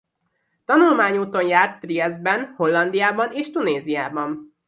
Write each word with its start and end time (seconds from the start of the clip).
Tanulmányúton 0.65 1.43
járt 1.47 1.81
Triesztben 1.81 2.53
Hollandiában 2.57 3.31
és 3.31 3.49
Tunéziában. 3.51 4.53